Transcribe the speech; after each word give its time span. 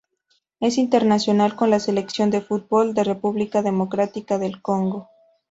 Es 0.59 0.79
internacional 0.79 1.55
con 1.55 1.69
la 1.69 1.79
selección 1.79 2.31
de 2.31 2.41
fútbol 2.41 2.95
de 2.95 3.03
República 3.03 3.61
Democrática 3.61 4.39
del 4.39 4.59
Congo. 4.59 5.09